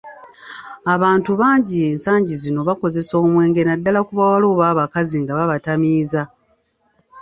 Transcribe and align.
Abantu 0.93 1.31
bangi 1.41 1.77
ensangi 1.89 2.33
zino 2.41 2.59
bakozesa 2.69 3.13
omwenge 3.23 3.61
naddala 3.63 3.99
ku 4.07 4.11
bawala 4.19 4.45
oba 4.53 4.65
abakazi 4.73 5.17
nga 5.23 5.33
babatamiiza. 5.39 6.21